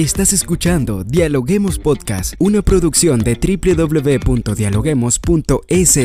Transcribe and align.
Estás 0.00 0.32
escuchando 0.32 1.04
Dialoguemos 1.04 1.78
Podcast, 1.78 2.32
una 2.38 2.62
producción 2.62 3.20
de 3.20 3.34
www.dialoguemos.es. 3.34 5.98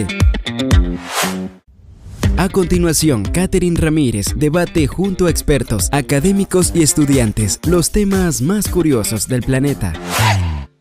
A 2.35 2.49
continuación, 2.49 3.23
Catherine 3.23 3.79
Ramírez 3.79 4.33
debate 4.35 4.85
junto 4.87 5.27
a 5.27 5.29
expertos, 5.29 5.87
académicos 5.93 6.73
y 6.75 6.83
estudiantes 6.83 7.61
los 7.65 7.91
temas 7.91 8.41
más 8.41 8.67
curiosos 8.67 9.29
del 9.29 9.43
planeta. 9.43 9.93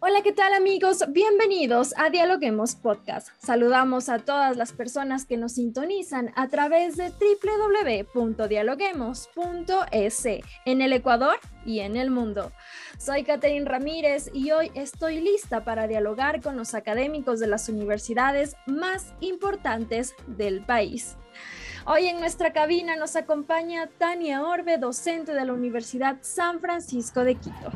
Hola, 0.07 0.21
¿qué 0.21 0.33
tal 0.33 0.53
amigos? 0.53 1.03
Bienvenidos 1.09 1.95
a 1.97 2.11
Dialoguemos 2.11 2.75
Podcast. 2.75 3.29
Saludamos 3.39 4.11
a 4.11 4.19
todas 4.19 4.55
las 4.59 4.73
personas 4.73 5.25
que 5.25 5.39
nos 5.39 5.53
sintonizan 5.53 6.31
a 6.37 6.49
través 6.49 6.99
de 6.99 7.11
www.dialoguemos.es 8.13 10.27
en 10.67 10.83
el 10.83 10.93
Ecuador 10.93 11.37
y 11.65 11.81
en 11.81 11.97
el 11.97 12.11
mundo. 12.11 12.53
Soy 12.99 13.25
Catherine 13.25 13.65
Ramírez 13.65 14.31
y 14.35 14.51
hoy 14.51 14.71
estoy 14.75 15.23
lista 15.23 15.65
para 15.65 15.87
dialogar 15.87 16.43
con 16.43 16.59
los 16.59 16.75
académicos 16.75 17.41
de 17.41 17.47
las 17.47 17.71
universidades 17.71 18.57
más 18.67 19.15
importantes 19.21 20.15
del 20.27 20.67
país. 20.67 21.17
Hoy 21.87 22.09
en 22.09 22.21
nuestra 22.21 22.53
cabina 22.53 22.95
nos 22.97 23.17
acompaña 23.17 23.89
Tania 23.97 24.43
Orbe, 24.43 24.77
docente 24.77 25.33
de 25.33 25.47
la 25.47 25.55
Universidad 25.55 26.19
San 26.21 26.61
Francisco 26.61 27.25
de 27.25 27.37
Quito. 27.37 27.73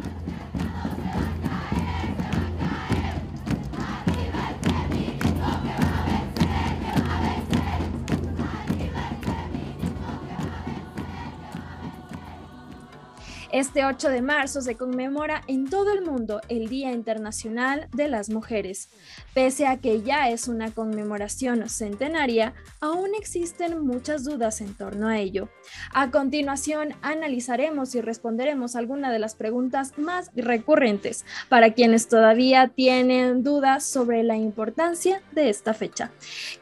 Este 13.50 13.86
8 13.86 14.10
de 14.10 14.20
marzo 14.20 14.60
se 14.60 14.77
conmemora 14.77 15.42
en 15.46 15.70
todo 15.70 15.94
el 15.94 16.02
mundo 16.02 16.42
el 16.50 16.68
Día 16.68 16.92
Internacional 16.92 17.88
de 17.94 18.06
las 18.06 18.28
Mujeres. 18.28 18.91
Pese 19.32 19.66
a 19.66 19.78
que 19.78 20.02
ya 20.02 20.28
es 20.28 20.48
una 20.48 20.70
conmemoración 20.70 21.66
centenaria, 21.70 22.52
aún 22.80 23.08
existen 23.19 23.86
muchas 23.86 24.24
dudas 24.24 24.60
en 24.60 24.74
torno 24.74 25.08
a 25.08 25.19
ello. 25.19 25.48
A 25.94 26.10
continuación, 26.10 26.94
analizaremos 27.00 27.94
y 27.94 28.02
responderemos 28.02 28.76
algunas 28.76 29.12
de 29.12 29.19
las 29.19 29.34
preguntas 29.34 29.96
más 29.96 30.30
recurrentes 30.36 31.24
para 31.48 31.72
quienes 31.72 32.06
todavía 32.06 32.69
tienen 32.69 33.42
dudas 33.42 33.82
sobre 33.82 34.24
la 34.24 34.36
importancia 34.36 35.22
de 35.32 35.48
esta 35.48 35.72
fecha. 35.72 36.10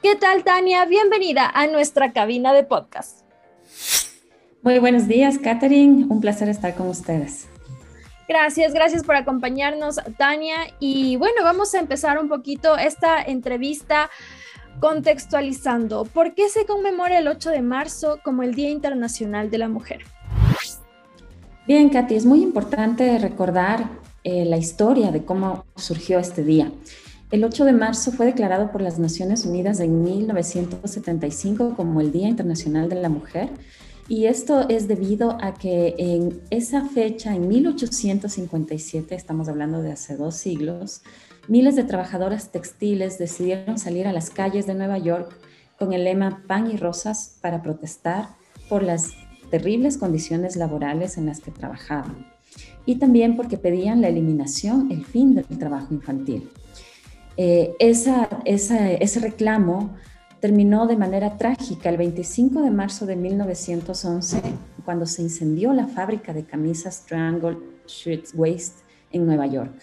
¿Qué 0.05 0.15
tal, 0.15 0.45
Tania? 0.45 0.85
Bienvenida 0.85 1.51
a 1.53 1.67
nuestra 1.67 2.13
cabina 2.13 2.53
de 2.53 2.63
podcast. 2.63 3.26
Muy 4.67 4.81
buenos 4.81 5.07
días, 5.07 5.39
Catherine. 5.39 6.07
Un 6.09 6.21
placer 6.21 6.49
estar 6.49 6.75
con 6.75 6.89
ustedes. 6.89 7.47
Gracias, 8.29 8.75
gracias 8.75 9.05
por 9.05 9.15
acompañarnos, 9.15 10.01
Tania. 10.19 10.57
Y 10.81 11.15
bueno, 11.15 11.45
vamos 11.45 11.73
a 11.77 11.79
empezar 11.79 12.19
un 12.19 12.29
poquito 12.29 12.77
esta 12.77 13.23
entrevista 13.23 14.11
contextualizando. 14.81 16.05
¿Por 16.05 16.35
qué 16.35 16.49
se 16.49 16.67
conmemora 16.67 17.17
el 17.17 17.29
8 17.29 17.51
de 17.51 17.63
marzo 17.63 18.19
como 18.25 18.43
el 18.43 18.57
Día 18.57 18.69
Internacional 18.71 19.53
de 19.53 19.59
la 19.59 19.69
Mujer? 19.69 20.01
Bien, 21.69 21.89
Katy, 21.89 22.17
es 22.17 22.27
muy 22.27 22.43
importante 22.43 23.21
recordar 23.21 23.89
eh, 24.25 24.47
la 24.47 24.57
historia 24.57 25.13
de 25.13 25.25
cómo 25.25 25.65
surgió 25.77 26.19
este 26.19 26.43
día. 26.43 26.73
El 27.31 27.45
8 27.45 27.67
de 27.67 27.73
marzo 27.73 28.11
fue 28.11 28.27
declarado 28.27 28.73
por 28.73 28.83
las 28.83 28.99
Naciones 28.99 29.45
Unidas 29.45 29.79
en 29.79 30.03
1975 30.03 31.75
como 31.77 32.01
el 32.01 32.11
Día 32.11 32.27
Internacional 32.27 32.89
de 32.89 32.97
la 32.97 33.09
Mujer 33.09 33.51
y 34.09 34.27
esto 34.27 34.69
es 34.69 34.87
debido 34.87 35.37
a 35.41 35.55
que 35.55 35.95
en 35.99 36.41
esa 36.51 36.87
fecha, 36.89 37.35
en 37.35 37.49
1857, 37.49 39.15
estamos 39.15 39.49
hablando 39.49 39.83
de 39.83 39.93
hace 39.93 40.17
dos 40.17 40.37
siglos, 40.37 41.03
miles 41.49 41.75
de 41.75 41.85
trabajadoras 41.85 42.51
textiles 42.51 43.19
decidieron 43.19 43.79
salir 43.79 44.07
a 44.07 44.13
las 44.13 44.31
calles 44.31 44.67
de 44.67 44.75
Nueva 44.75 44.99
York 44.99 45.37
con 45.79 45.93
el 45.93 46.05
lema 46.05 46.43
Pan 46.47 46.71
y 46.71 46.77
Rosas 46.77 47.37
para 47.41 47.63
protestar 47.63 48.29
por 48.69 48.83
las 48.83 49.11
terribles 49.51 49.99
condiciones 49.99 50.57
laborales 50.57 51.19
en 51.19 51.27
las 51.27 51.41
que 51.41 51.51
trabajaban. 51.51 52.27
Y 52.85 52.97
también 52.97 53.37
porque 53.37 53.59
pedían 53.59 54.01
la 54.01 54.09
eliminación, 54.09 54.91
el 54.93 55.05
fin 55.05 55.35
del 55.35 55.47
trabajo 55.47 55.93
infantil. 55.93 56.49
Eh, 57.37 57.75
ese 57.81 59.21
reclamo 59.21 59.95
terminó 60.47 60.87
de 60.87 60.97
manera 60.97 61.37
trágica 61.37 61.89
el 61.89 61.97
25 61.97 62.63
de 62.63 62.71
marzo 62.71 63.05
de 63.05 63.17
1911, 63.17 64.41
cuando 64.85 65.05
se 65.05 65.23
incendió 65.23 65.73
la 65.73 65.89
fábrica 65.89 66.33
de 66.33 66.45
camisas 66.45 67.05
Triangle 67.05 67.59
Shirts 67.89 68.33
Waste 68.33 68.77
en 69.11 69.27
Nueva 69.27 69.49
York. 69.49 69.75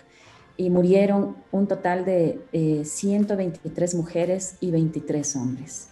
Y 0.55 0.69
murieron 0.69 1.35
un 1.51 1.67
total 1.67 2.05
de 2.05 2.81
123 2.85 3.93
eh, 3.93 3.97
mujeres 3.97 4.55
y 4.61 4.71
23 4.71 5.35
hombres. 5.35 5.89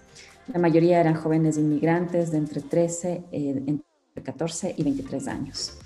La 0.54 0.58
mayoría 0.58 1.02
eran 1.02 1.16
jóvenes 1.16 1.58
inmigrantes 1.58 2.32
de 2.32 2.38
entre 2.38 2.62
13, 2.62 3.26
eh, 3.30 3.64
entre 3.68 4.24
14 4.24 4.74
y 4.78 4.84
23 4.84 5.28
años. 5.28 5.78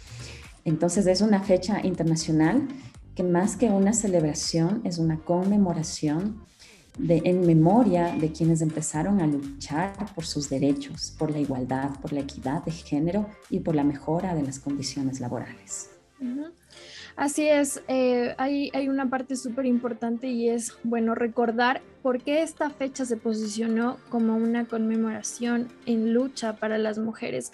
Entonces 0.64 1.08
es 1.08 1.22
una 1.22 1.42
fecha 1.42 1.80
internacional 1.84 2.68
que 3.16 3.24
más 3.24 3.56
que 3.56 3.72
una 3.72 3.94
celebración 3.94 4.82
es 4.84 5.00
una 5.00 5.18
conmemoración 5.22 6.46
en 6.98 7.46
memoria 7.46 8.16
de 8.16 8.32
quienes 8.32 8.62
empezaron 8.62 9.22
a 9.22 9.28
luchar 9.28 9.94
por 10.14 10.26
sus 10.26 10.50
derechos, 10.50 11.14
por 11.18 11.32
la 11.32 11.40
igualdad, 11.40 11.92
por 12.02 12.14
la 12.14 12.22
equidad 12.22 12.64
de 12.64 12.72
género 12.72 13.28
y 13.50 13.60
por 13.60 13.76
la 13.76 13.84
mejora 13.84 14.36
de 14.36 14.44
las 14.44 14.60
condiciones 14.60 15.20
laborales. 15.20 15.90
Así 17.16 17.48
es, 17.48 17.82
eh, 17.88 18.36
hay, 18.38 18.70
hay, 18.74 18.90
una 18.90 19.10
parte 19.10 19.38
súper 19.38 19.66
importante 19.66 20.28
y 20.28 20.50
es, 20.50 20.78
bueno, 20.84 21.16
recordar 21.16 21.82
por 22.02 22.22
qué 22.22 22.42
esta 22.42 22.70
fecha 22.70 23.06
se 23.06 23.16
posicionó 23.16 23.98
como 24.10 24.36
una 24.36 24.66
conmemoración 24.66 25.70
en 25.86 26.14
lucha 26.14 26.58
para 26.58 26.78
las 26.78 26.98
mujeres. 26.98 27.54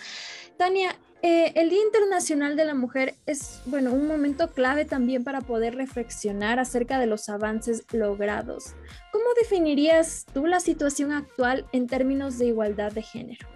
Tania, 0.58 0.96
eh, 1.23 1.53
el 1.55 1.69
Día 1.69 1.83
Internacional 1.83 2.55
de 2.55 2.65
la 2.65 2.73
Mujer 2.73 3.15
es, 3.27 3.61
bueno, 3.65 3.93
un 3.93 4.07
momento 4.07 4.49
clave 4.51 4.85
también 4.85 5.23
para 5.23 5.41
poder 5.41 5.75
reflexionar 5.75 6.57
acerca 6.59 6.99
de 6.99 7.05
los 7.05 7.29
avances 7.29 7.83
logrados. 7.91 8.73
¿Cómo 9.11 9.25
definirías 9.39 10.25
tú 10.33 10.47
la 10.47 10.59
situación 10.59 11.11
actual 11.11 11.65
en 11.73 11.85
términos 11.85 12.39
de 12.39 12.47
igualdad 12.47 12.91
de 12.91 13.03
género? 13.03 13.47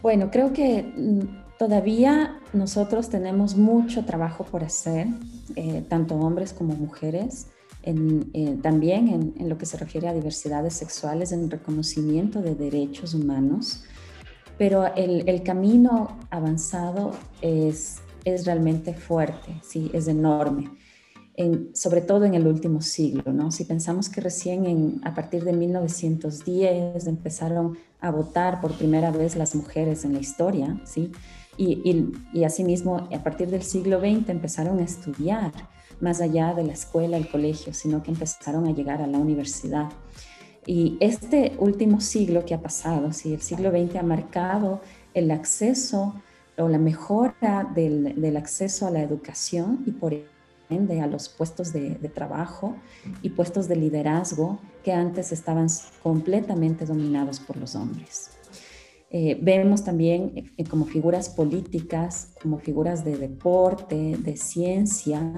Bueno, 0.00 0.30
creo 0.30 0.52
que 0.52 0.82
mm, 0.82 1.58
todavía 1.58 2.40
nosotros 2.52 3.08
tenemos 3.08 3.56
mucho 3.56 4.04
trabajo 4.04 4.44
por 4.44 4.62
hacer, 4.62 5.08
eh, 5.56 5.84
tanto 5.88 6.14
hombres 6.14 6.52
como 6.52 6.74
mujeres, 6.74 7.48
eh, 7.82 8.58
también 8.62 9.08
en, 9.08 9.34
en, 9.38 9.48
lo 9.48 9.58
que 9.58 9.66
se 9.66 9.76
refiere 9.76 10.06
a 10.06 10.14
diversidades 10.14 10.74
sexuales, 10.74 11.32
en 11.32 11.50
reconocimiento 11.50 12.40
de 12.40 12.54
derechos 12.54 13.12
humanos 13.12 13.82
pero 14.62 14.94
el, 14.94 15.42
camino 15.42 16.16
avanzado 16.30 17.10
es, 17.40 17.96
es 18.24 18.46
realmente 18.46 18.94
fuerte, 18.94 19.60
sí, 19.60 19.90
es 19.92 20.06
enorme. 20.06 20.70
sobre 21.74 22.00
todo 22.00 22.26
en 22.26 22.34
el 22.34 22.46
último 22.46 22.80
siglo, 22.80 23.32
¿no? 23.32 23.50
Si 23.50 23.64
pensamos 23.64 24.08
que 24.08 24.20
recién 24.20 24.66
en, 24.66 25.00
a 25.02 25.16
partir 25.16 25.42
de 25.42 25.52
1910 25.52 27.08
empezaron 27.08 27.76
a 28.00 28.12
votar 28.12 28.60
por 28.60 28.70
primera 28.74 29.10
vez 29.10 29.34
las 29.34 29.56
mujeres 29.56 30.04
en 30.04 30.12
la 30.12 30.20
historia, 30.20 30.80
¿sí? 30.84 31.10
Y, 31.56 31.80
y, 31.82 32.12
y 32.32 32.44
asimismo, 32.44 33.08
a 33.12 33.22
partir 33.24 33.50
del 33.50 33.64
siglo 33.64 33.98
XX 33.98 34.28
empezaron 34.28 34.78
a 34.78 34.84
estudiar 34.84 35.50
más 36.00 36.20
allá 36.20 36.54
de 36.54 36.62
la 36.62 36.74
escuela, 36.74 37.16
el 37.16 37.28
colegio, 37.28 37.74
sino 37.74 38.00
que 38.04 38.12
empezaron 38.12 38.68
a 38.68 38.72
llegar 38.72 39.02
a 39.02 39.08
la 39.08 39.18
universidad. 39.18 39.88
Y 40.66 40.96
este 41.00 41.56
último 41.58 42.00
siglo 42.00 42.44
que 42.44 42.54
ha 42.54 42.62
pasado, 42.62 43.12
si 43.12 43.34
el 43.34 43.40
siglo 43.40 43.70
XX 43.70 43.96
ha 43.96 44.02
marcado 44.02 44.80
el 45.12 45.30
acceso 45.30 46.14
o 46.56 46.68
la 46.68 46.78
mejora 46.78 47.68
del, 47.74 48.36
acceso 48.36 48.86
a 48.86 48.90
la 48.90 49.02
educación 49.02 49.82
y 49.86 49.90
por 49.90 50.14
ende 50.70 51.00
a 51.00 51.06
los 51.06 51.28
puestos 51.28 51.72
de, 51.72 51.96
trabajo 52.14 52.76
y 53.22 53.30
puestos 53.30 53.68
de 53.68 53.76
liderazgo 53.76 54.60
que 54.84 54.92
antes 54.92 55.32
estaban 55.32 55.66
completamente 56.02 56.86
dominados 56.86 57.40
por 57.40 57.56
los 57.56 57.74
hombres. 57.74 58.30
Eh, 59.10 59.38
vemos 59.42 59.84
también 59.84 60.52
eh, 60.56 60.64
como 60.64 60.86
figuras 60.86 61.28
políticas, 61.28 62.34
como 62.40 62.58
figuras 62.58 63.04
de 63.04 63.18
deporte, 63.18 64.16
de 64.18 64.36
ciencia, 64.36 65.34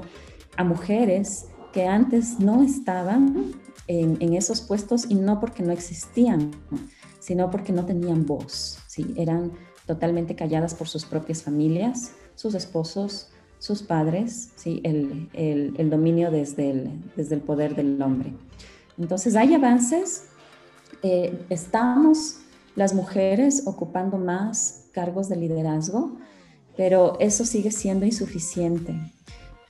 a 0.57 0.63
mujeres 0.63 1.47
que 1.73 1.85
antes 1.87 2.39
no 2.39 2.63
estaban 2.63 3.53
en, 3.87 4.35
esos 4.35 4.61
puestos 4.61 5.07
y 5.09 5.15
no 5.15 5.41
porque 5.41 5.63
no 5.63 5.73
existían, 5.73 6.53
sino 7.21 7.51
porque 7.51 7.73
no 7.73 7.85
tenían 7.85 8.27
voz, 8.27 8.79
¿sí? 8.87 9.15
eran 9.17 9.53
totalmente 9.87 10.35
calladas 10.35 10.75
por 10.75 10.89
sus 10.89 11.05
propias 11.05 11.43
familias, 11.43 12.13
sus 12.35 12.55
esposos, 12.55 13.31
sus 13.59 13.83
padres, 13.83 14.51
¿sí? 14.57 14.81
el, 14.85 15.29
el, 15.33 15.91
dominio 15.91 16.31
desde 16.31 16.71
el, 16.71 16.91
desde 17.17 17.35
el 17.35 17.41
poder 17.41 17.77
del 17.77 18.01
hombre. 18.01 18.35
Entonces 18.99 19.37
hay 19.37 19.55
avances, 19.55 20.25
eh, 21.03 21.45
estamos 21.51 22.39
las 22.77 22.95
mujeres 22.95 23.63
ocupando 23.67 24.19
más 24.19 24.87
cargos 24.93 25.29
de 25.29 25.37
liderazgo, 25.37 26.17
pero 26.77 27.17
eso 27.21 27.45
sigue 27.45 27.71
siendo 27.71 28.05
insuficiente 28.05 28.95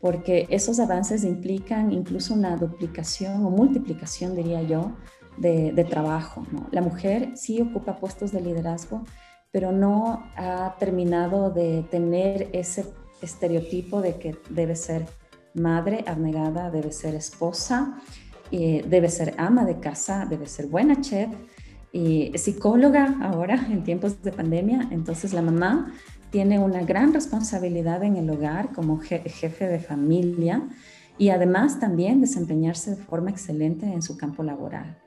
porque 0.04 0.46
esos 0.50 0.80
avances 0.80 1.24
implican 1.24 1.90
incluso 1.90 2.34
una 2.34 2.58
duplicación 2.58 3.42
o 3.42 3.48
multiplicación, 3.48 4.36
diría 4.36 4.60
yo, 4.60 4.92
de, 5.38 5.86
trabajo. 5.88 6.46
La 6.72 6.82
mujer 6.82 7.32
sí 7.36 7.62
ocupa 7.62 7.96
puestos 7.96 8.30
de 8.30 8.42
liderazgo, 8.42 9.02
pero 9.50 9.72
no 9.72 10.22
ha 10.36 10.76
terminado 10.78 11.48
de 11.48 11.86
tener 11.90 12.50
ese 12.52 12.84
estereotipo 13.22 14.02
de 14.02 14.16
que 14.16 14.36
debe 14.50 14.76
ser 14.76 15.06
madre 15.54 16.04
abnegada, 16.06 16.70
debe 16.70 16.92
ser 16.92 17.14
esposa, 17.14 17.98
eh, 18.52 18.84
debe 18.86 19.08
ser 19.08 19.32
ama 19.38 19.64
de 19.64 19.80
casa, 19.80 20.26
debe 20.28 20.46
ser 20.46 20.66
buena 20.66 21.00
chef 21.00 21.30
y 21.92 22.36
psicóloga 22.36 23.16
ahora 23.22 23.54
en 23.70 23.82
tiempos 23.84 24.22
de 24.22 24.32
pandemia. 24.32 24.86
Entonces 24.90 25.32
la 25.32 25.40
mamá 25.40 25.94
tiene 26.34 26.58
una 26.58 26.82
gran 26.82 27.14
responsabilidad 27.14 28.02
en 28.02 28.16
el 28.16 28.28
hogar 28.28 28.72
como 28.72 28.98
jefe 28.98 29.68
de 29.68 29.78
familia 29.78 30.68
y 31.16 31.28
además 31.28 31.78
también 31.78 32.20
desempeñarse 32.20 32.90
de 32.90 32.96
forma 32.96 33.30
excelente 33.30 33.86
en 33.86 34.02
su 34.02 34.18
campo 34.18 34.42
laboral. 34.42 34.98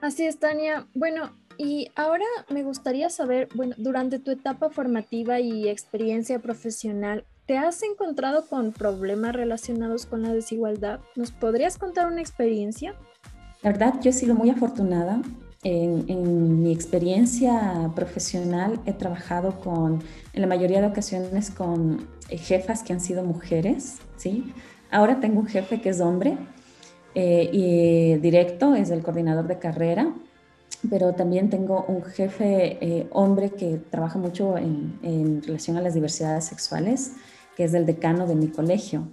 Así 0.00 0.24
es, 0.24 0.38
Tania. 0.38 0.86
Bueno, 0.94 1.36
y 1.58 1.90
ahora 1.94 2.24
me 2.48 2.62
gustaría 2.62 3.10
saber, 3.10 3.50
bueno, 3.54 3.74
durante 3.76 4.18
tu 4.18 4.30
etapa 4.30 4.70
formativa 4.70 5.40
y 5.40 5.68
experiencia 5.68 6.38
profesional, 6.38 7.26
¿te 7.44 7.58
has 7.58 7.82
encontrado 7.82 8.46
con 8.46 8.72
problemas 8.72 9.34
relacionados 9.34 10.06
con 10.06 10.22
la 10.22 10.32
desigualdad? 10.32 11.00
¿Nos 11.16 11.32
podrías 11.32 11.76
contar 11.76 12.10
una 12.10 12.22
experiencia? 12.22 12.94
La 13.60 13.72
verdad, 13.72 14.00
yo 14.00 14.08
he 14.08 14.14
sido 14.14 14.34
muy 14.34 14.48
afortunada. 14.48 15.20
En, 15.68 16.62
mi 16.62 16.72
experiencia 16.72 17.90
profesional 17.96 18.78
he 18.86 18.92
trabajado 18.92 19.58
con, 19.58 20.00
en 20.32 20.40
la 20.40 20.46
mayoría 20.46 20.80
de 20.80 20.86
ocasiones, 20.86 21.50
con 21.50 22.06
eh, 22.28 22.38
jefas 22.38 22.84
que 22.84 22.92
han 22.92 23.00
sido 23.00 23.24
mujeres, 23.24 23.96
¿sí? 24.16 24.54
Ahora 24.92 25.18
tengo 25.18 25.40
un 25.40 25.48
jefe 25.48 25.80
que 25.80 25.88
es 25.88 26.00
hombre 26.00 26.38
eh, 27.16 27.50
y 27.52 28.14
directo, 28.20 28.76
es 28.76 28.90
el 28.90 29.02
coordinador 29.02 29.48
de 29.48 29.58
carrera, 29.58 30.14
pero 30.88 31.14
también 31.14 31.50
tengo 31.50 31.84
un 31.88 32.04
jefe 32.04 32.78
eh, 32.80 33.08
hombre 33.10 33.50
que 33.50 33.80
trabaja 33.90 34.20
mucho 34.20 34.56
en, 34.56 35.00
en, 35.02 35.42
relación 35.42 35.76
a 35.76 35.80
las 35.80 35.94
diversidades 35.94 36.44
sexuales, 36.44 37.14
que 37.56 37.64
es 37.64 37.74
el 37.74 37.86
decano 37.86 38.28
de 38.28 38.36
mi 38.36 38.46
colegio. 38.48 39.08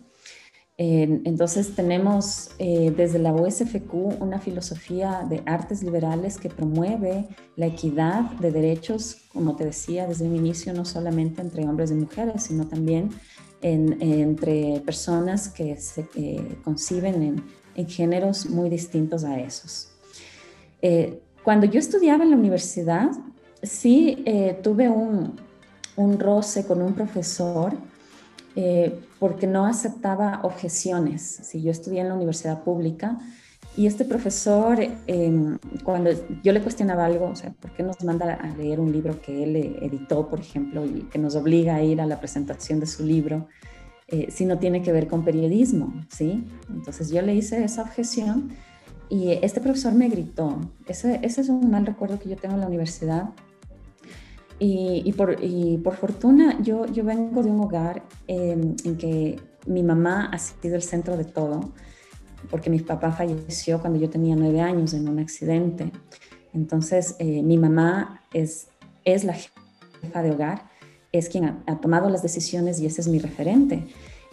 Entonces 0.78 1.76
tenemos 1.76 2.52
eh, 2.58 2.92
desde 2.96 3.20
la 3.20 3.32
USFQ 3.32 3.94
una 4.20 4.40
filosofía 4.40 5.26
de 5.30 5.44
artes 5.46 5.84
liberales 5.84 6.38
que 6.38 6.50
promueve 6.50 7.28
la 7.56 7.68
equidad 7.68 8.24
de 8.40 8.52
derechos, 8.52 9.18
como 9.32 9.56
te 9.56 9.66
decía 9.66 10.08
desde 10.08 10.26
un 10.26 10.36
inicio, 10.36 10.74
no 10.74 10.84
solamente 10.84 11.42
entre 11.42 11.64
hombres 11.68 11.92
y 11.92 11.96
mujeres, 11.96 12.44
sino 12.44 12.68
también 12.68 13.12
entre 13.62 14.82
personas 14.82 15.48
que 15.48 15.78
se 15.78 16.06
conciben 16.66 17.24
en 17.24 17.44
en 17.76 17.88
géneros 17.88 18.50
muy 18.50 18.70
distintos 18.70 19.24
a 19.24 19.40
esos. 19.40 19.90
Eh, 20.82 21.22
cuando 21.44 21.66
yo 21.66 21.80
estudiaba 21.80 22.24
en 22.24 22.32
la 22.32 22.38
universidad, 22.38 23.10
sí 23.62 24.24
eh, 24.26 24.60
tuve 24.62 24.90
un, 24.90 25.40
un, 25.96 26.20
roce 26.20 26.66
con 26.66 26.82
un 26.82 26.94
profesor 26.94 27.74
eh, 28.56 29.00
porque 29.20 29.48
no 29.48 29.66
aceptaba 29.66 30.42
objeciones. 30.44 31.22
Si 31.22 31.62
yo 31.62 31.72
estudié 31.72 32.02
en 32.02 32.10
la 32.10 32.16
universidad 32.16 32.64
pública 32.64 33.18
y 33.76 33.88
este 33.88 34.06
profesor, 34.06 34.78
em, 35.08 35.58
cuando 35.84 36.12
yo 36.44 36.54
le 36.54 36.62
cuestionaba 36.62 37.06
algo, 37.06 37.28
o 37.28 37.36
sea, 37.36 37.52
¿por 37.52 37.72
qué 37.72 37.84
nos 37.84 38.04
manda 38.04 38.34
a 38.34 38.48
leer 38.56 38.80
un 38.80 38.92
libro 38.92 39.22
que 39.22 39.44
él 39.44 39.56
editó, 39.82 40.28
por 40.30 40.40
ejemplo, 40.40 40.86
y 40.86 41.08
que 41.12 41.20
nos 41.20 41.36
obliga 41.36 41.76
a 41.76 41.84
ir 41.84 42.02
a 42.02 42.06
la 42.06 42.20
presentación 42.20 42.80
de 42.80 42.86
su 42.86 43.04
libro? 43.04 43.48
eh, 44.14 44.28
si 44.30 44.46
no 44.46 44.60
tiene 44.60 44.82
que 44.82 44.92
ver 44.92 45.08
con 45.08 45.24
periodismo, 45.24 45.94
¿sí? 46.10 46.44
Entonces 46.70 47.10
yo 47.10 47.22
le 47.22 47.34
hice 47.34 47.64
esa 47.64 47.82
objeción 47.82 48.52
y 49.10 49.32
este 49.32 49.60
profesor 49.62 49.94
me 49.94 50.10
gritó. 50.10 50.60
Ese, 50.88 51.20
ese 51.24 51.42
es 51.42 51.50
un 51.50 51.72
mal 51.72 51.86
recuerdo 51.86 52.20
que 52.20 52.30
yo 52.30 52.36
tengo 52.36 52.56
en 52.56 52.62
la 52.62 52.68
universidad. 52.68 53.30
Y, 54.60 55.12
por, 55.14 55.36
por, 55.84 55.96
fortuna 55.96 56.58
yo, 56.62 56.86
yo, 56.86 57.04
vengo 57.04 57.44
de 57.44 57.52
un 57.52 57.60
hogar 57.60 58.04
en 58.28 58.76
que 58.98 59.38
mi 59.66 59.84
mamá 59.84 60.30
ha 60.32 60.38
sido 60.38 60.76
el 60.76 60.84
centro 60.84 61.18
de 61.18 61.26
todo, 61.26 61.74
porque 62.50 62.70
mi 62.70 62.80
papá 62.80 63.12
falleció 63.12 63.82
cuando 63.82 64.00
yo 64.00 64.10
tenía 64.10 64.36
nueve 64.36 64.62
años 64.62 64.94
en 64.94 65.10
un 65.10 65.20
accidente. 65.20 65.92
Entonces 66.54 67.16
eh, 67.20 67.44
mi 67.44 67.58
mamá 67.58 68.22
es, 68.32 68.68
es 69.04 69.26
la 69.26 69.34
jefa 69.34 70.22
de 70.22 70.32
hogar 70.32 70.74
es 71.14 71.30
quien 71.30 71.46
ha, 71.46 71.80
tomado 71.80 72.10
las 72.10 72.24
decisiones 72.24 72.82
y 72.82 72.88
ese 72.88 73.00
es 73.00 73.08
mi 73.08 73.20
referente. 73.20 73.88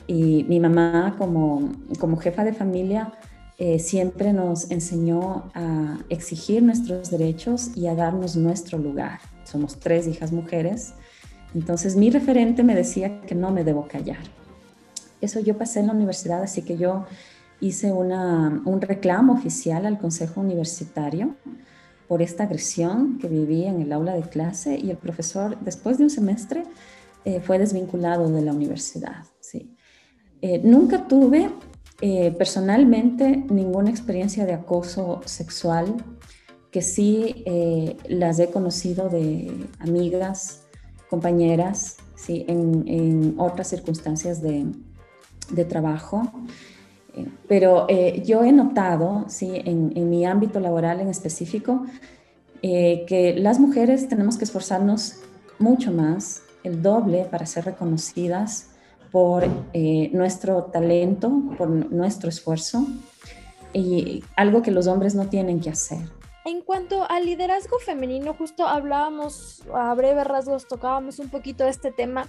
Y 0.07 0.45
mi 0.49 0.59
mamá 0.59 1.15
como, 1.19 1.71
como 2.01 2.17
jefa 2.17 2.43
de 2.43 2.55
familia 2.55 3.13
eh, 3.59 3.79
siempre 3.79 4.33
nos 4.33 4.71
enseñó 4.71 5.51
a 5.55 5.99
exigir 6.09 6.63
nuestros 6.63 7.11
derechos 7.11 7.77
y 7.77 7.87
a 7.87 7.95
darnos 7.95 8.35
nuestro 8.35 8.79
lugar. 8.79 9.21
Somos 9.51 9.81
tres 9.81 10.07
hijas 10.07 10.33
mujeres, 10.33 10.95
entonces 11.55 11.97
mi 11.97 12.11
referente 12.11 12.63
me 12.63 12.75
decía 12.75 13.21
que 13.23 13.35
no 13.35 13.51
me 13.51 13.65
debo 13.65 13.89
callar. 13.89 14.19
Eso 15.21 15.41
yo 15.41 15.59
pasé 15.59 15.81
en 15.81 15.89
la 15.89 15.93
universidad, 15.93 16.43
así 16.43 16.63
que 16.63 16.77
yo 16.77 17.05
hice 17.61 17.93
una, 17.93 18.63
un 18.65 18.81
reclamo 18.81 19.33
oficial 19.33 19.87
al 19.87 19.99
Consejo 19.99 20.41
Universitario 20.41 21.35
por 22.09 22.23
esta 22.23 22.45
agresión 22.45 23.19
que 23.19 23.29
viví 23.29 23.65
en 23.65 23.83
el 23.83 23.93
aula 23.93 24.15
de 24.15 24.23
clase 24.23 24.77
y 24.77 24.91
el 24.91 24.97
profesor, 24.97 25.59
después 25.61 25.99
de 25.99 26.05
un 26.05 26.11
semestre, 26.11 26.65
eh, 27.25 27.41
fue 27.41 27.59
desvinculado 27.59 28.29
de 28.31 28.43
la 28.43 28.53
universidad. 28.53 29.25
¿sí? 29.41 29.77
Eh, 30.41 30.61
nunca 30.65 31.07
tuve 31.07 31.51
eh, 32.01 32.35
personalmente 32.39 33.45
ninguna 33.51 33.91
experiencia 33.91 34.47
de 34.47 34.55
acoso 34.55 35.21
sexual, 35.27 35.97
que 36.71 36.83
sí 36.83 37.45
las 38.09 38.39
he 38.39 38.51
conocido 38.51 39.09
de 39.09 39.67
amigas, 39.81 40.63
compañeras, 41.09 41.97
¿sí? 42.15 42.45
en, 42.47 43.35
otras 43.39 43.69
circunstancias 43.69 44.41
de, 44.41 44.67
de 45.51 45.65
trabajo. 45.65 46.31
Pero 47.49 47.87
eh, 47.89 48.23
yo 48.25 48.45
he 48.45 48.53
notado, 48.53 49.25
sí, 49.29 49.51
en, 49.65 50.09
mi 50.09 50.25
ámbito 50.25 50.61
laboral 50.61 51.01
en 51.01 51.09
específico, 51.09 51.85
eh, 52.63 53.05
que 53.07 53.35
las 53.35 53.59
mujeres 53.59 54.09
tenemos 54.09 54.37
que 54.37 54.45
esforzarnos 54.45 55.17
mucho 55.59 55.93
más, 55.93 56.43
el 56.63 56.83
doble, 56.83 57.27
para 57.31 57.47
ser 57.47 57.65
reconocidas 57.65 58.69
por 59.11 59.45
eh, 59.73 60.11
nuestro 60.13 60.65
talento, 60.65 61.33
por 61.59 61.69
nuestro 61.69 62.29
esfuerzo, 62.29 62.87
y 63.73 64.23
algo 64.37 64.63
que 64.63 64.71
los 64.71 64.87
hombres 64.87 65.15
no 65.15 65.27
tienen 65.27 65.61
que 65.61 65.71
hacer. 65.71 66.20
En 66.47 66.63
cuanto 66.63 67.09
al 67.11 67.27
liderazgo 67.27 67.79
femenino, 67.79 68.33
justo 68.33 68.67
hablábamos 68.67 69.63
a 69.75 69.93
breve 69.95 70.25
rasgos, 70.25 70.67
tocábamos 70.67 71.19
un 71.19 71.29
poquito 71.29 71.67
este 71.67 71.93
tema. 71.93 72.29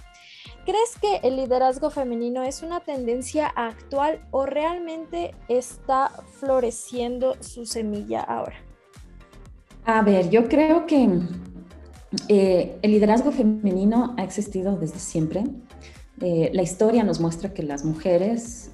¿Crees 0.66 0.98
que 1.00 1.26
el 1.26 1.36
liderazgo 1.36 1.88
femenino 1.88 2.42
es 2.42 2.62
una 2.62 2.80
tendencia 2.80 3.46
actual 3.46 4.20
o 4.30 4.44
realmente 4.44 5.34
está 5.48 6.10
floreciendo 6.38 7.36
su 7.40 7.64
semilla 7.64 8.20
ahora? 8.20 8.56
A 9.86 10.02
ver, 10.02 10.28
yo 10.28 10.46
creo 10.46 10.86
que 10.86 11.08
eh, 12.28 12.78
el 12.82 12.90
liderazgo 12.90 13.32
femenino 13.32 14.14
ha 14.18 14.24
existido 14.24 14.76
desde 14.76 14.98
siempre. 14.98 15.44
Eh, 16.20 16.50
la 16.52 16.62
historia 16.62 17.02
nos 17.02 17.18
muestra 17.18 17.54
que 17.54 17.62
las 17.62 17.82
mujeres 17.84 18.70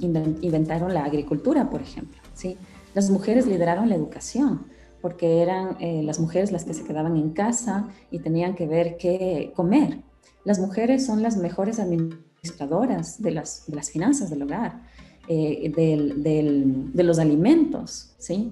inventaron 0.00 0.92
la 0.92 1.04
agricultura, 1.04 1.70
por 1.70 1.80
ejemplo. 1.80 2.20
¿sí? 2.34 2.58
Las 2.96 3.10
mujeres 3.10 3.46
lideraron 3.46 3.90
la 3.90 3.94
educación 3.94 4.68
porque 5.02 5.42
eran 5.42 5.76
eh, 5.80 6.02
las 6.02 6.18
mujeres 6.18 6.50
las 6.50 6.64
que 6.64 6.72
se 6.72 6.82
quedaban 6.82 7.18
en 7.18 7.28
casa 7.32 7.90
y 8.10 8.20
tenían 8.20 8.54
que 8.54 8.66
ver 8.66 8.96
qué 8.96 9.52
comer. 9.54 10.00
Las 10.44 10.58
mujeres 10.58 11.04
son 11.04 11.22
las 11.22 11.36
mejores 11.36 11.78
administradoras 11.78 13.20
de 13.20 13.32
las, 13.32 13.66
finanzas 13.92 14.30
del 14.30 14.44
hogar, 14.44 14.80
eh, 15.28 15.70
de 15.76 17.02
los 17.04 17.18
alimentos, 17.18 18.14
¿sí? 18.16 18.50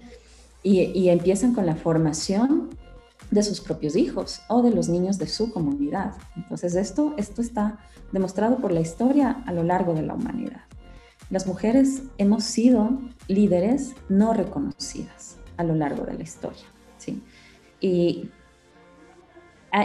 Y, 0.62 0.82
y, 0.92 1.08
empiezan 1.08 1.54
con 1.54 1.64
la 1.64 1.76
formación 1.76 2.68
de 3.30 3.42
sus 3.42 3.62
propios 3.62 3.96
hijos 3.96 4.42
o 4.50 4.60
de 4.60 4.72
los 4.72 4.90
niños 4.90 5.16
de 5.16 5.26
su 5.26 5.54
comunidad. 5.54 6.12
Entonces 6.36 6.74
esto, 6.74 7.14
esto 7.16 7.40
está 7.40 7.78
demostrado 8.12 8.58
por 8.58 8.72
la 8.72 8.80
historia 8.80 9.42
a 9.46 9.52
lo 9.54 9.62
largo 9.62 9.94
de 9.94 10.02
la 10.02 10.12
humanidad. 10.12 10.64
Las 11.30 11.46
mujeres 11.46 12.02
hemos 12.18 12.44
sido 12.44 12.98
líderes 13.28 13.94
no 14.08 14.34
reconocidas 14.34 15.38
a 15.56 15.64
lo 15.64 15.74
largo 15.74 16.04
de 16.04 16.14
la 16.14 16.22
historia, 16.22 16.64
¿sí? 16.98 17.22
Y 17.80 18.30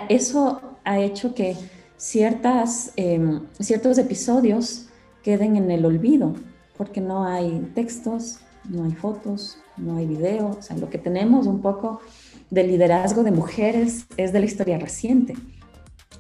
eso 0.10 0.62
ha 0.84 1.00
hecho 1.00 1.34
que 1.34 1.56
ciertas, 1.98 2.94
em, 2.96 3.42
ciertos 3.60 3.98
episodios 3.98 4.88
queden 5.24 5.56
en 5.56 5.72
el 5.72 5.86
olvido, 5.86 6.34
porque 6.78 7.02
no 7.02 7.26
hay 7.26 7.72
textos, 7.74 8.40
no 8.70 8.84
hay 8.84 8.92
fotos, 8.92 9.58
no 9.78 9.98
hay 9.98 10.06
videos, 10.06 10.58
o 10.58 10.62
sea, 10.62 10.78
lo 10.78 10.90
que 10.90 10.98
tenemos 10.98 11.48
un 11.48 11.62
poco 11.62 12.00
de 12.50 12.64
liderazgo 12.64 13.24
de 13.24 13.32
mujeres 13.32 14.06
es 14.18 14.34
de 14.34 14.40
la 14.40 14.46
historia 14.46 14.78
reciente. 14.78 15.36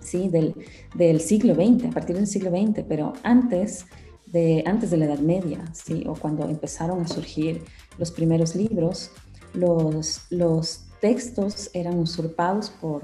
¿sí? 0.01 0.27
del, 0.29 0.55
del 0.95 1.21
siglo 1.21 1.53
XX, 1.53 1.85
a 1.85 1.89
partir 1.91 2.15
del 2.15 2.27
siglo 2.27 2.49
XX, 2.49 2.83
pero 2.88 3.13
antes 3.23 3.85
de, 4.31 4.63
antes 4.65 4.91
de 4.91 4.98
la 4.98 5.05
Edad 5.05 5.19
Media, 5.19 5.63
¿sí? 5.74 6.03
o 6.07 6.13
cuando 6.13 6.48
empezaron 6.48 7.01
a 7.01 7.07
surgir 7.07 7.63
los 7.98 8.12
primeros 8.12 8.55
libros, 8.55 9.12
los, 9.53 10.21
los 10.29 10.86
textos 11.01 11.69
eran 11.74 11.98
usurpados 12.00 12.69
por, 12.69 13.01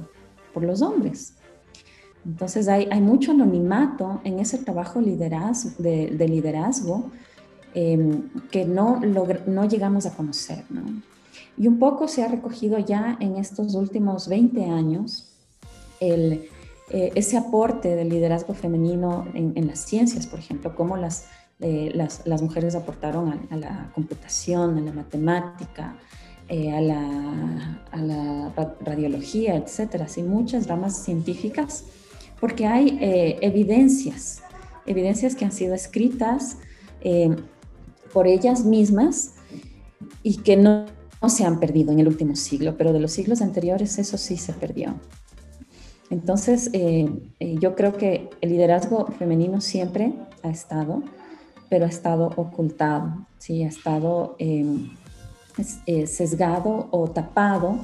por 0.54 0.64
los 0.64 0.82
hombres. 0.82 1.34
Entonces 2.26 2.68
hay, 2.68 2.88
hay 2.92 3.02
mucho 3.02 3.32
anonimato 3.32 4.22
en 4.24 4.40
ese 4.40 4.58
trabajo 4.58 5.00
liderazgo, 5.00 5.72
de, 5.78 6.28
liderazgo 6.28 7.12
em, 7.74 8.30
que 8.52 8.66
no, 8.66 9.00
no 9.00 9.68
llegamos 9.68 10.06
a 10.06 10.16
conocer. 10.16 10.64
¿no? 10.70 10.82
Y 11.58 11.68
un 11.68 11.80
poco 11.80 12.08
se 12.08 12.24
ha 12.24 12.28
recogido 12.28 12.80
ya 12.80 13.18
en 13.20 13.38
estos 13.38 13.76
últimos 13.76 14.28
20 14.28 14.66
años 14.66 15.32
el, 16.00 16.50
eh, 16.90 17.12
ese 17.16 17.36
aporte 17.36 17.96
del 17.96 18.10
liderazgo 18.10 18.54
femenino 18.54 19.28
en, 19.34 19.68
las 19.68 19.80
ciencias, 19.80 20.28
por 20.28 20.38
ejemplo, 20.38 20.76
cómo 20.76 20.98
las, 20.98 21.26
eh, 21.60 21.92
las, 21.96 22.22
las, 22.26 22.44
mujeres 22.44 22.76
aportaron 22.76 23.48
a, 23.50 23.56
la 23.56 23.92
computación, 23.96 24.78
a 24.78 24.82
la 24.82 24.94
matemática, 24.94 25.98
eh, 26.48 26.72
a, 26.72 26.82
la, 26.82 27.82
a, 27.92 27.98
la, 27.98 28.54
radiología, 28.82 29.56
etcétera, 29.56 30.06
así 30.06 30.22
muchas 30.22 30.68
ramas 30.68 31.04
científicas, 31.04 31.86
porque 32.40 32.68
hay 32.68 33.00
evidencias, 33.42 34.44
evidencias 34.86 35.36
que 35.36 35.46
han 35.46 35.52
sido 35.52 35.74
escritas 35.74 36.58
por 38.14 38.28
ellas 38.28 38.64
mismas 38.64 39.34
y 40.22 40.38
que 40.38 40.56
no 40.56 40.86
se 41.28 41.46
han 41.46 41.60
perdido 41.60 41.92
en 41.92 42.00
el 42.00 42.08
último 42.08 42.36
siglo, 42.36 42.78
pero 42.78 42.94
de 42.94 43.00
los 43.00 43.12
siglos 43.12 43.42
anteriores 43.42 43.98
eso 43.98 44.18
sí 44.18 44.38
se 44.38 44.54
perdió. 44.54 44.96
Entonces, 46.10 46.70
eh, 46.74 47.10
eh, 47.40 47.56
yo 47.60 47.76
creo 47.76 47.94
que 47.94 48.30
el 48.42 48.50
liderazgo 48.50 49.08
femenino 49.08 49.62
siempre 49.62 50.14
ha 50.44 50.50
estado, 50.50 51.04
pero 51.70 51.86
ha 51.86 51.90
estado 51.90 52.32
ocultado, 52.36 53.26
¿sí? 53.40 53.64
ha 53.64 53.68
estado 53.68 54.36
em, 54.38 54.92
eh, 55.88 56.06
sesgado 56.06 56.88
o 56.92 57.10
tapado 57.10 57.80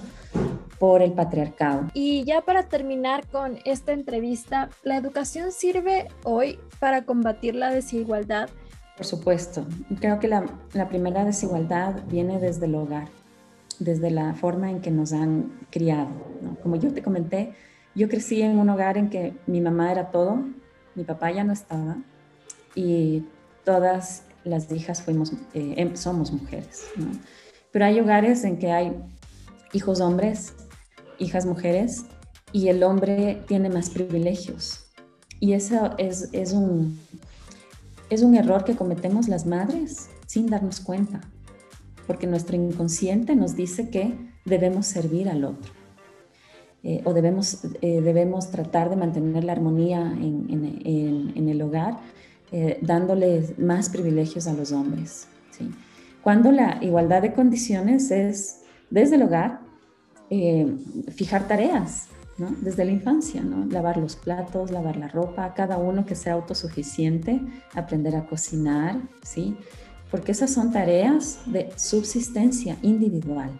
por 0.79 1.01
el 1.01 1.13
patriarcado. 1.13 1.87
Y 1.93 2.23
ya 2.23 2.41
para 2.41 2.63
terminar 2.63 3.27
con 3.27 3.57
esta 3.65 3.91
entrevista, 3.91 4.69
¿la 4.83 4.97
educación 4.97 5.51
sirve 5.51 6.07
hoy 6.23 6.59
para 6.79 7.05
combatir 7.05 7.55
la 7.55 7.71
desigualdad? 7.71 8.49
Por 8.97 9.05
supuesto, 9.05 9.65
creo 9.99 10.19
que 10.19 10.27
la, 10.27 10.45
la 10.73 10.89
primera 10.89 11.25
desigualdad 11.25 12.03
viene 12.07 12.39
desde 12.39 12.65
el 12.65 12.75
hogar 12.75 13.07
desde 13.81 14.11
la 14.11 14.33
forma 14.35 14.69
en 14.69 14.79
que 14.79 14.91
nos 14.91 15.11
han 15.11 15.51
criado. 15.71 16.09
Como 16.61 16.75
yo 16.75 16.93
te 16.93 17.01
comenté, 17.01 17.53
yo 17.95 18.07
crecí 18.07 18.41
en 18.41 18.57
un 18.57 18.69
hogar 18.69 18.97
en 18.97 19.09
que 19.09 19.33
mi 19.47 19.61
mamá 19.61 19.91
era 19.91 20.11
todo, 20.11 20.43
mi 20.95 21.03
papá 21.03 21.31
ya 21.31 21.43
no 21.43 21.53
estaba 21.53 21.97
y 22.75 23.23
todas 23.63 24.23
las 24.43 24.71
hijas 24.71 25.01
fuimos, 25.01 25.33
eh, 25.53 25.75
em, 25.77 25.95
somos 25.95 26.31
mujeres. 26.31 26.85
Pero 27.71 27.85
hay 27.85 27.99
hogares 27.99 28.43
en 28.43 28.57
que 28.57 28.71
hay 28.71 28.93
hijos 29.73 30.01
hombres, 30.01 30.53
hijas 31.19 31.45
mujeres 31.45 32.05
y 32.51 32.69
el 32.69 32.83
hombre 32.83 33.41
tiene 33.47 33.69
más 33.69 33.89
privilegios. 33.89 34.85
Y 35.39 35.53
eso 35.53 35.95
es, 35.97 36.29
es, 36.33 36.53
un, 36.53 36.99
es 38.09 38.21
un 38.21 38.35
error 38.35 38.63
que 38.63 38.75
cometemos 38.75 39.27
las 39.27 39.45
madres 39.45 40.09
sin 40.27 40.47
darnos 40.47 40.79
cuenta 40.79 41.21
porque 42.07 42.27
nuestro 42.27 42.55
inconsciente 42.55 43.35
nos 43.35 43.55
dice 43.55 43.89
que 43.89 44.13
debemos 44.45 44.85
servir 44.85 45.29
al 45.29 45.45
otro 45.45 45.80
eh, 46.83 47.01
o 47.05 47.13
debemos, 47.13 47.63
eh, 47.81 48.01
debemos 48.01 48.49
tratar 48.49 48.89
de 48.89 48.95
mantener 48.95 49.43
la 49.43 49.51
armonía 49.51 50.01
en, 50.01 51.47
el 51.47 51.61
hogar, 51.61 51.97
eh, 52.51 52.79
dándoles 52.81 53.59
más 53.59 53.89
privilegios 53.89 54.47
a 54.47 54.53
los 54.53 54.71
hombres. 54.71 55.27
Cuando 56.23 56.51
la 56.51 56.79
igualdad 56.81 57.21
de 57.21 57.33
condiciones 57.33 58.09
es 58.09 58.61
desde 58.89 59.15
el 59.15 59.23
hogar, 59.23 59.59
fijar 61.09 61.47
tareas, 61.47 62.07
desde 62.61 62.85
la 62.85 62.91
infancia, 62.91 63.41
¿no? 63.41 63.65
lavar 63.65 63.97
los 63.97 64.15
platos, 64.15 64.71
lavar 64.71 64.97
la 64.97 65.07
ropa, 65.07 65.53
cada 65.53 65.77
uno 65.77 66.05
que 66.05 66.15
sea 66.15 66.33
autosuficiente, 66.33 67.41
aprender 67.75 68.15
a 68.15 68.25
cocinar, 68.25 68.97
¿sí? 69.23 69.55
porque 70.09 70.31
esas 70.31 70.51
son 70.51 70.71
tareas 70.71 71.39
de 71.45 71.69
subsistencia 71.75 72.77
individual. 72.81 73.51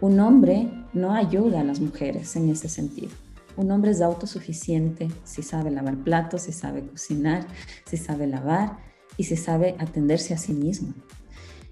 Un 0.00 0.18
hombre 0.20 0.70
no 0.94 1.12
ayuda 1.12 1.60
a 1.60 1.64
las 1.64 1.80
mujeres 1.80 2.34
en 2.36 2.48
ese 2.48 2.68
sentido. 2.68 3.10
Un 3.56 3.70
hombre 3.70 3.90
es 3.90 4.00
autosuficiente 4.00 5.08
si 5.24 5.42
sabe 5.42 5.70
lavar 5.70 5.96
platos, 5.98 6.42
si 6.42 6.52
sabe 6.52 6.86
cocinar, 6.86 7.46
si 7.84 7.98
sabe 7.98 8.26
lavar 8.26 8.78
y 9.18 9.24
si 9.24 9.36
sabe 9.36 9.76
atenderse 9.78 10.32
a 10.32 10.38
sí 10.38 10.54
mismo. 10.54 10.94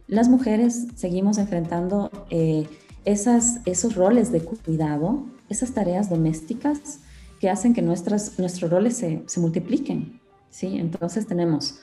Las 0.07 0.29
mujeres 0.29 0.89
seguimos 0.95 1.39
enfrentando 1.39 2.11
eh, 2.29 2.67
esos 3.07 3.95
roles 3.95 4.31
de 4.31 4.43
cuidado, 4.43 5.25
esas 5.49 5.73
tareas 5.73 6.11
domésticas 6.11 7.01
que 7.41 7.49
hacen 7.49 7.73
que 7.73 7.81
nuestras, 7.81 8.39
nuestros 8.39 8.71
roles 8.71 8.97
se, 8.97 9.23
se 9.27 9.41
multipliquen. 9.41 10.21
¿sí? 10.51 10.77
Entonces 10.79 11.27
tenemos 11.27 11.79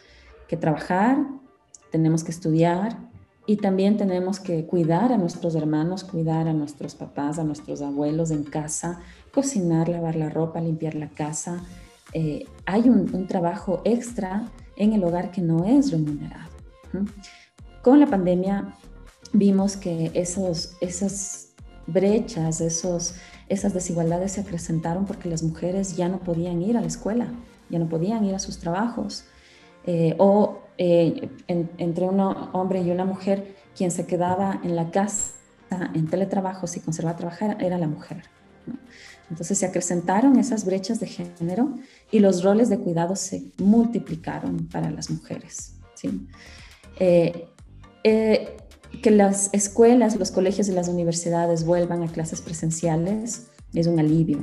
que 0.47 0.57
trabajar, 0.57 1.17
tenemos 1.91 2.23
que 2.23 2.31
estudiar 2.31 2.99
y 3.47 3.57
también 3.57 3.97
tenemos 3.97 4.39
que 4.39 4.65
cuidar 4.65 5.11
a 5.11 5.17
nuestros 5.17 5.55
hermanos, 5.55 6.03
cuidar 6.03 6.47
a 6.47 6.53
nuestros 6.53 6.95
papás, 6.95 7.37
a 7.37 7.43
nuestros 7.43 7.81
abuelos 7.81 8.31
en 8.31 8.43
casa, 8.43 9.01
cocinar, 9.31 9.87
lavar 9.87 10.15
la 10.15 10.29
ropa, 10.29 10.61
limpiar 10.61 10.95
la 10.95 11.09
casa. 11.09 11.63
Eh, 12.13 12.47
hay 12.65 12.89
un, 12.89 13.27
trabajo 13.27 13.81
extra 13.85 14.49
en 14.77 14.93
el 14.93 15.03
hogar 15.03 15.31
que 15.31 15.41
no 15.41 15.65
es 15.65 15.91
remunerado. 15.91 16.49
Con 17.83 17.99
la 17.99 18.07
pandemia 18.07 18.73
vimos 19.31 19.77
que 19.77 20.09
esos, 20.15 20.75
esas 20.81 21.53
brechas, 21.85 22.61
esos, 22.61 23.15
esas 23.47 23.73
desigualdades 23.73 24.31
se 24.33 24.41
acrecentaron 24.41 25.05
porque 25.05 25.29
las 25.29 25.43
mujeres 25.43 25.95
ya 25.95 26.09
no 26.09 26.19
podían 26.19 26.63
ir 26.63 26.77
a 26.77 26.81
la 26.81 26.87
escuela, 26.87 27.27
ya 27.69 27.77
no 27.77 27.87
podían 27.89 28.25
ir 28.25 28.33
a 28.33 28.39
sus 28.39 28.57
trabajos. 28.57 29.25
Eh, 29.85 30.15
o 30.17 30.64
eh, 30.77 31.29
entre 31.47 32.05
un 32.05 32.19
hombre 32.19 32.81
y 32.81 32.91
una 32.91 33.05
mujer, 33.05 33.55
quien 33.75 33.91
se 33.91 34.05
quedaba 34.05 34.59
en 34.63 34.75
la 34.75 34.91
casa 34.91 35.35
en 35.93 36.07
teletrabajo, 36.07 36.67
si 36.67 36.79
conservaba 36.79 37.17
trabajar, 37.17 37.57
era 37.59 37.77
la 37.77 37.87
mujer. 37.87 38.23
Entonces 39.29 39.57
se 39.57 39.65
acrecentaron 39.65 40.37
esas 40.37 40.65
brechas 40.65 40.99
de 40.99 41.07
género 41.07 41.73
y 42.11 42.19
los 42.19 42.43
roles 42.43 42.69
de 42.69 42.77
cuidado 42.77 43.15
se 43.15 43.51
multiplicaron 43.57 44.67
para 44.67 44.91
las 44.91 45.09
mujeres. 45.09 45.73
¿sí? 45.95 46.27
Eh, 46.99 47.47
eh, 48.03 48.57
que 49.01 49.11
las 49.11 49.49
escuelas, 49.51 50.15
los 50.15 50.31
colegios 50.31 50.69
y 50.69 50.71
las 50.71 50.87
universidades 50.87 51.65
vuelvan 51.65 52.03
a 52.03 52.07
clases 52.07 52.41
presenciales 52.41 53.47
es 53.73 53.87
un 53.87 53.99
alivio 53.99 54.39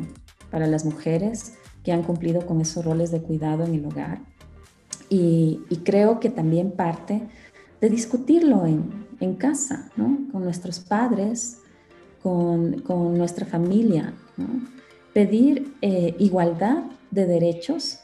para 0.51 0.67
las 0.67 0.85
mujeres 0.85 1.55
que 1.85 1.93
han 1.93 2.03
cumplido 2.03 2.45
con 2.45 2.61
esos 2.61 2.85
roles 2.85 3.11
de 3.11 3.23
cuidado 3.23 3.65
en 3.65 3.75
el 3.75 3.87
hogar 3.87 4.21
y, 5.15 5.77
creo 5.85 6.21
que 6.21 6.31
también 6.31 6.73
parte 6.73 7.23
de 7.81 7.91
discutirlo 7.91 8.67
en, 8.67 9.07
en 9.21 9.35
casa, 9.35 9.91
¿no? 9.97 10.19
con 10.33 10.45
nuestros 10.45 10.81
padres, 10.81 11.59
con, 12.23 12.81
con 12.81 13.19
nuestra 13.19 13.45
familia. 13.45 14.15
Pedir 15.13 15.75
eh, 15.83 16.15
igualdad 16.19 16.85
de 17.11 17.27
derechos 17.27 17.99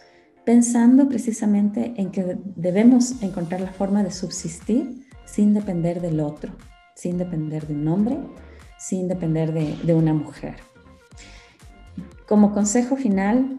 pensando 0.45 1.09
precisamente 1.09 1.95
en 1.97 2.11
que 2.11 2.37
debemos 2.57 3.23
encontrar 3.23 3.61
la 3.63 3.73
forma 3.73 4.03
de 4.03 4.11
subsistir 4.11 5.07
sin 5.25 5.55
depender 5.55 6.03
del 6.03 6.21
otro, 6.21 6.53
sin 6.95 7.17
depender 7.17 7.67
de 7.67 7.75
un 7.75 7.89
hombre, 7.89 8.19
sin 8.79 9.09
depender 9.09 9.53
de, 9.53 9.77
de 9.83 9.95
una 9.95 10.13
mujer. 10.13 10.57
Como 12.27 12.53
consejo 12.53 12.97
final, 12.97 13.57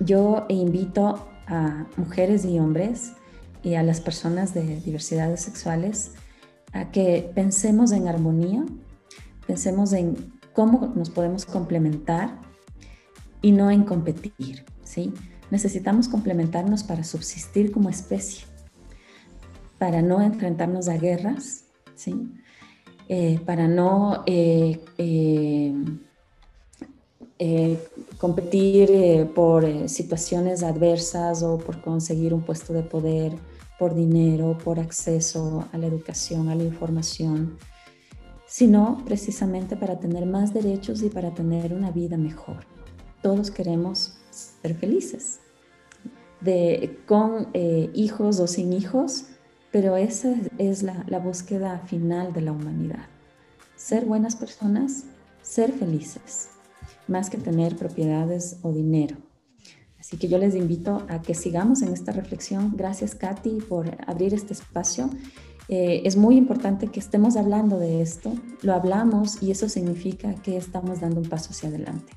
yo 0.00 0.46
invito 0.48 1.28
a 1.46 1.86
mujeres 1.96 2.44
y 2.44 2.58
hombres 2.58 3.12
y 3.62 3.74
a 3.74 3.82
las 3.82 4.00
personas 4.00 4.54
de 4.54 4.80
diversidades 4.80 5.40
sexuales 5.40 6.12
a 6.72 6.90
que 6.90 7.30
pensemos 7.34 7.92
en 7.92 8.08
armonía, 8.08 8.64
pensemos 9.46 9.92
en 9.92 10.32
cómo 10.52 10.92
nos 10.94 11.10
podemos 11.10 11.46
complementar 11.46 12.38
y 13.42 13.52
no 13.52 13.70
en 13.70 13.84
competir, 13.84 14.64
¿sí? 14.82 15.12
Necesitamos 15.50 16.08
complementarnos 16.08 16.82
para 16.82 17.04
subsistir 17.04 17.70
como 17.72 17.90
especie, 17.90 18.46
para 19.78 20.02
no 20.02 20.20
enfrentarnos 20.22 20.88
a 20.88 20.96
guerras, 20.96 21.66
¿sí? 21.94 22.32
Eh, 23.08 23.38
para 23.44 23.68
no 23.68 24.24
eh, 24.26 24.80
eh, 24.96 25.74
eh, 27.38 27.78
competir 28.18 28.90
eh, 28.92 29.28
por 29.34 29.64
eh, 29.64 29.88
situaciones 29.88 30.62
adversas 30.62 31.42
o 31.42 31.58
por 31.58 31.80
conseguir 31.82 32.32
un 32.32 32.42
puesto 32.42 32.72
de 32.72 32.82
poder, 32.82 33.32
por 33.76 33.94
dinero, 33.94 34.56
por 34.62 34.78
acceso 34.78 35.66
a 35.72 35.78
la 35.78 35.86
educación, 35.86 36.48
a 36.48 36.54
la 36.54 36.62
información, 36.62 37.58
sino 38.46 39.02
precisamente 39.04 39.76
para 39.76 39.98
tener 39.98 40.26
más 40.26 40.54
derechos 40.54 41.02
y 41.02 41.08
para 41.08 41.34
tener 41.34 41.72
una 41.74 41.90
vida 41.90 42.16
mejor. 42.16 42.66
todos 43.20 43.50
queremos 43.50 44.18
ser 44.30 44.74
felices, 44.74 45.40
con 47.06 47.48
eh, 47.54 47.90
hijos 47.94 48.38
o 48.38 48.46
sin 48.46 48.72
hijos, 48.74 49.24
pero 49.72 49.96
esa 49.96 50.34
es 50.58 50.82
la 50.82 51.18
búsqueda 51.18 51.80
final 51.86 52.32
de 52.32 52.42
la 52.42 52.52
humanidad. 52.52 53.06
Ser 53.76 54.04
buenas 54.04 54.36
personas, 54.36 55.04
ser 55.42 55.72
felices, 55.72 56.50
más 57.08 57.30
que 57.30 57.38
tener 57.38 57.76
propiedades 57.76 58.58
o 58.62 58.72
dinero. 58.72 59.16
Así 59.98 60.18
que 60.18 60.28
yo 60.28 60.36
les 60.36 60.54
invito 60.54 61.06
a 61.08 61.22
que 61.22 61.34
sigamos 61.34 61.80
en 61.80 61.92
esta 61.92 62.12
reflexión. 62.12 62.74
Gracias, 62.76 63.14
Katy, 63.14 63.58
por 63.68 63.96
abrir 64.06 64.34
este 64.34 64.52
espacio. 64.52 65.08
Eh, 65.68 66.02
es 66.04 66.16
muy 66.16 66.36
importante 66.36 66.88
que 66.88 67.00
estemos 67.00 67.36
hablando 67.36 67.78
de 67.78 68.02
esto, 68.02 68.34
lo 68.60 68.74
hablamos 68.74 69.42
y 69.42 69.50
eso 69.50 69.68
significa 69.68 70.34
que 70.34 70.58
estamos 70.58 71.00
dando 71.00 71.20
un 71.20 71.28
paso 71.28 71.50
hacia 71.50 71.70
adelante. 71.70 72.12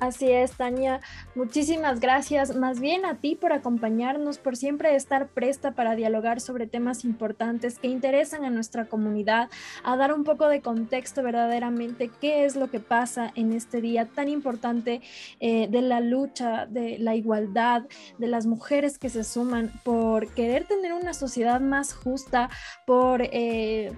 Así 0.00 0.30
es, 0.30 0.52
Tania. 0.52 1.00
Muchísimas 1.34 2.00
gracias 2.00 2.56
más 2.56 2.80
bien 2.80 3.04
a 3.04 3.16
ti 3.16 3.36
por 3.36 3.52
acompañarnos, 3.52 4.38
por 4.38 4.56
siempre 4.56 4.94
estar 4.96 5.28
presta 5.28 5.72
para 5.72 5.94
dialogar 5.94 6.40
sobre 6.40 6.66
temas 6.66 7.04
importantes 7.04 7.78
que 7.78 7.88
interesan 7.88 8.44
a 8.44 8.50
nuestra 8.50 8.86
comunidad, 8.86 9.48
a 9.82 9.96
dar 9.96 10.12
un 10.12 10.24
poco 10.24 10.48
de 10.48 10.60
contexto 10.60 11.22
verdaderamente 11.22 12.10
qué 12.20 12.44
es 12.44 12.56
lo 12.56 12.70
que 12.70 12.80
pasa 12.80 13.32
en 13.34 13.52
este 13.52 13.80
día 13.80 14.06
tan 14.06 14.28
importante 14.28 15.00
eh, 15.40 15.68
de 15.68 15.80
la 15.80 16.00
lucha, 16.00 16.66
de 16.66 16.98
la 16.98 17.14
igualdad, 17.14 17.84
de 18.18 18.26
las 18.26 18.46
mujeres 18.46 18.98
que 18.98 19.08
se 19.08 19.24
suman 19.24 19.72
por 19.84 20.28
querer 20.34 20.66
tener 20.66 20.92
una 20.92 21.14
sociedad 21.14 21.60
más 21.60 21.94
justa, 21.94 22.50
por 22.86 23.22
eh, 23.22 23.92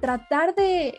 tratar 0.00 0.54
de 0.54 0.98